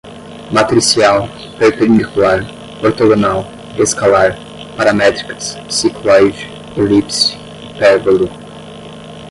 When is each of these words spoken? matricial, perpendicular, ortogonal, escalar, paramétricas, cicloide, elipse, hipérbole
matricial, 0.51 1.29
perpendicular, 1.59 2.41
ortogonal, 2.81 3.45
escalar, 3.77 4.35
paramétricas, 4.75 5.55
cicloide, 5.69 6.39
elipse, 6.75 7.35
hipérbole 7.69 8.27